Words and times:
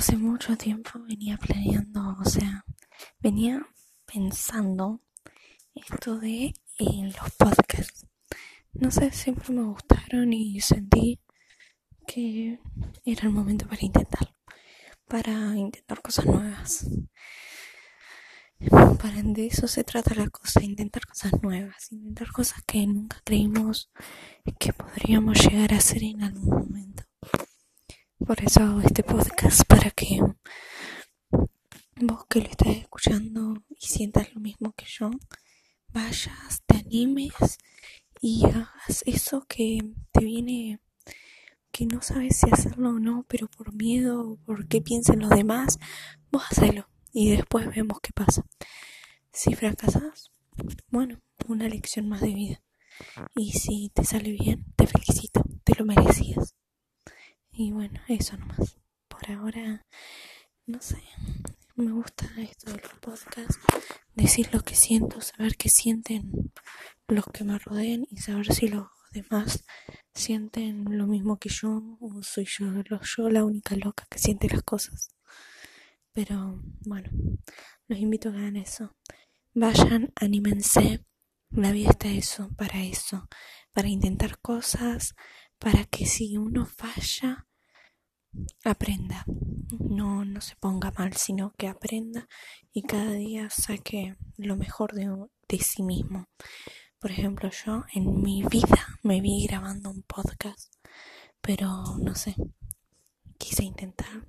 hace 0.00 0.16
mucho 0.16 0.56
tiempo 0.56 0.92
venía 1.06 1.36
planeando, 1.36 2.16
o 2.18 2.24
sea, 2.24 2.64
venía 3.18 3.60
pensando 4.06 5.02
esto 5.74 6.18
de 6.18 6.54
eh, 6.78 7.12
los 7.18 7.30
podcasts. 7.36 8.06
No 8.72 8.90
sé, 8.90 9.10
siempre 9.10 9.52
me 9.52 9.62
gustaron 9.62 10.32
y 10.32 10.58
sentí 10.62 11.20
que 12.06 12.58
era 13.04 13.24
el 13.24 13.30
momento 13.30 13.68
para 13.68 13.84
intentarlo, 13.84 14.34
para 15.06 15.32
intentar 15.54 16.00
cosas 16.00 16.24
nuevas. 16.24 16.86
Para 19.02 19.22
de 19.22 19.48
eso 19.48 19.68
se 19.68 19.84
trata 19.84 20.14
la 20.14 20.30
cosa, 20.30 20.64
intentar 20.64 21.04
cosas 21.04 21.32
nuevas, 21.42 21.92
intentar 21.92 22.32
cosas 22.32 22.62
que 22.66 22.86
nunca 22.86 23.20
creímos 23.22 23.90
que 24.58 24.72
podríamos 24.72 25.38
llegar 25.46 25.74
a 25.74 25.76
hacer 25.76 26.02
en 26.04 26.22
algún 26.22 26.58
momento. 26.58 27.09
Por 28.30 28.44
eso 28.44 28.60
hago 28.62 28.80
este 28.80 29.02
podcast, 29.02 29.64
para 29.66 29.90
que 29.90 30.20
vos 31.96 32.26
que 32.28 32.40
lo 32.40 32.48
estás 32.48 32.76
escuchando 32.76 33.64
y 33.70 33.86
sientas 33.86 34.32
lo 34.32 34.40
mismo 34.40 34.72
que 34.76 34.84
yo, 34.86 35.10
vayas, 35.88 36.62
te 36.64 36.76
animes 36.76 37.58
y 38.20 38.46
hagas 38.46 39.02
eso 39.04 39.44
que 39.48 39.80
te 40.12 40.24
viene, 40.24 40.78
que 41.72 41.86
no 41.86 42.02
sabes 42.02 42.36
si 42.36 42.48
hacerlo 42.52 42.90
o 42.90 43.00
no, 43.00 43.24
pero 43.26 43.48
por 43.48 43.74
miedo 43.74 44.20
o 44.20 44.36
por 44.36 44.68
qué 44.68 44.80
piensen 44.80 45.18
los 45.18 45.30
demás, 45.30 45.80
vos 46.30 46.44
hacelo 46.48 46.88
y 47.12 47.32
después 47.32 47.66
vemos 47.74 47.98
qué 48.00 48.12
pasa. 48.12 48.46
Si 49.32 49.56
fracasas, 49.56 50.30
bueno, 50.88 51.20
una 51.48 51.68
lección 51.68 52.08
más 52.08 52.20
de 52.20 52.32
vida. 52.32 52.62
Y 53.34 53.54
si 53.54 53.90
te 53.92 54.04
sale 54.04 54.30
bien, 54.30 54.66
te 54.76 54.86
felicito, 54.86 55.42
te 55.64 55.74
lo 55.74 55.84
merecías. 55.84 56.54
Y 57.62 57.72
bueno, 57.72 58.00
eso 58.08 58.38
nomás. 58.38 58.78
Por 59.06 59.30
ahora, 59.30 59.86
no 60.64 60.80
sé, 60.80 60.96
me 61.76 61.92
gusta 61.92 62.24
esto 62.38 62.72
de 62.72 62.80
los 62.80 62.94
podcasts, 63.00 63.58
decir 64.14 64.48
lo 64.50 64.62
que 64.62 64.74
siento, 64.74 65.20
saber 65.20 65.58
qué 65.58 65.68
sienten 65.68 66.54
los 67.06 67.26
que 67.26 67.44
me 67.44 67.58
rodeen 67.58 68.06
y 68.10 68.16
saber 68.16 68.54
si 68.54 68.68
los 68.68 68.86
demás 69.12 69.66
sienten 70.14 70.96
lo 70.96 71.06
mismo 71.06 71.38
que 71.38 71.50
yo 71.50 71.98
o 72.00 72.22
soy 72.22 72.46
yo, 72.46 73.28
la 73.28 73.44
única 73.44 73.76
loca 73.76 74.06
que 74.08 74.18
siente 74.18 74.48
las 74.48 74.62
cosas. 74.62 75.10
Pero 76.12 76.62
bueno, 76.86 77.10
los 77.88 77.98
invito 77.98 78.30
a 78.30 78.32
que 78.32 78.38
hagan 78.38 78.56
eso. 78.56 78.96
Vayan, 79.52 80.14
anímense. 80.16 81.04
La 81.50 81.72
vida 81.72 81.90
está 81.90 82.08
eso, 82.08 82.48
para 82.56 82.82
eso, 82.84 83.28
para 83.74 83.88
intentar 83.88 84.38
cosas, 84.38 85.14
para 85.58 85.84
que 85.84 86.06
si 86.06 86.38
uno 86.38 86.64
falla, 86.64 87.48
aprenda, 88.64 89.24
no, 89.78 90.24
no 90.24 90.40
se 90.40 90.56
ponga 90.56 90.92
mal, 90.96 91.14
sino 91.14 91.52
que 91.56 91.68
aprenda 91.68 92.28
y 92.72 92.82
cada 92.82 93.12
día 93.12 93.50
saque 93.50 94.16
lo 94.36 94.56
mejor 94.56 94.92
de, 94.92 95.08
de 95.48 95.58
sí 95.58 95.82
mismo. 95.82 96.28
Por 96.98 97.10
ejemplo, 97.10 97.50
yo 97.50 97.84
en 97.94 98.20
mi 98.20 98.42
vida 98.42 98.98
me 99.02 99.20
vi 99.20 99.46
grabando 99.46 99.90
un 99.90 100.02
podcast, 100.02 100.74
pero 101.40 101.68
no 101.98 102.14
sé, 102.14 102.34
quise 103.38 103.64
intentar, 103.64 104.26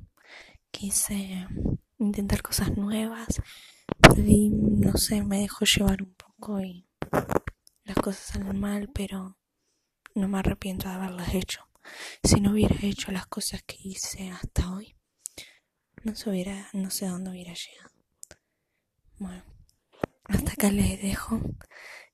quise 0.71 1.47
intentar 1.97 2.41
cosas 2.41 2.75
nuevas, 2.77 3.41
y 4.17 4.49
no 4.49 4.97
sé, 4.97 5.23
me 5.23 5.39
dejó 5.39 5.65
llevar 5.65 6.01
un 6.01 6.13
poco 6.15 6.61
y 6.61 6.87
las 7.83 7.95
cosas 7.97 8.25
salen 8.25 8.59
mal, 8.59 8.89
pero 8.93 9.37
no 10.15 10.27
me 10.27 10.39
arrepiento 10.39 10.87
de 10.87 10.95
haberlas 10.95 11.33
hecho 11.33 11.70
si 12.23 12.39
no 12.41 12.51
hubiera 12.51 12.75
hecho 12.81 13.11
las 13.11 13.27
cosas 13.27 13.63
que 13.63 13.77
hice 13.79 14.29
hasta 14.29 14.71
hoy, 14.71 14.95
no, 16.03 16.15
se 16.15 16.29
hubiera, 16.29 16.69
no 16.73 16.89
sé 16.89 17.07
dónde 17.07 17.29
hubiera 17.29 17.53
llegado. 17.53 17.91
Bueno, 19.19 19.43
hasta 20.23 20.53
acá 20.53 20.71
les 20.71 21.01
dejo. 21.01 21.39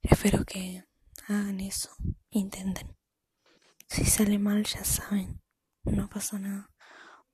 Espero 0.02 0.44
que 0.44 0.84
hagan 1.28 1.60
eso, 1.62 1.90
intenten. 2.30 2.98
Si 3.88 4.04
sale 4.06 4.40
mal, 4.40 4.66
ya 4.66 4.84
saben, 4.84 5.42
no 5.84 6.10
pasa 6.10 6.38
nada. 6.38 6.70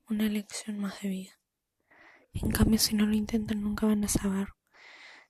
Una 0.08 0.24
lección 0.24 0.78
más 0.78 1.00
de 1.00 1.08
vida. 1.08 1.40
En 2.32 2.50
cambio, 2.50 2.78
si 2.78 2.94
no 2.94 3.06
lo 3.06 3.14
intentan, 3.14 3.62
nunca 3.62 3.86
van 3.86 4.04
a 4.04 4.08
saber. 4.08 4.48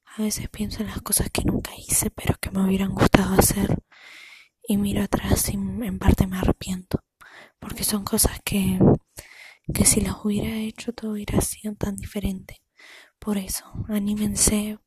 A 0.05 0.23
veces 0.23 0.49
pienso 0.49 0.83
en 0.83 0.89
las 0.89 1.03
cosas 1.03 1.31
que 1.31 1.45
nunca 1.45 1.71
hice, 1.77 2.11
pero 2.11 2.35
que 2.39 2.51
me 2.51 2.65
hubieran 2.65 2.93
gustado 2.93 3.35
hacer 3.39 3.83
y 4.67 4.77
miro 4.77 5.03
atrás 5.03 5.49
y 5.51 5.55
en 5.55 5.99
parte 5.99 6.27
me 6.27 6.39
arrepiento, 6.39 7.03
porque 7.59 7.85
son 7.85 8.05
cosas 8.05 8.41
que, 8.45 8.79
que 9.73 9.85
si 9.85 10.01
las 10.01 10.25
hubiera 10.25 10.57
hecho 10.57 10.93
todo 10.93 11.13
hubiera 11.13 11.41
sido 11.41 11.75
tan 11.75 11.97
diferente. 11.97 12.63
Por 13.19 13.39
eso, 13.39 13.65
anímense, 13.89 14.79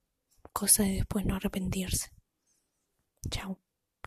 cosa 0.53 0.83
de 0.83 0.93
después 0.93 1.25
no 1.25 1.35
arrepentirse. 1.35 2.11
Chao. 3.29 3.59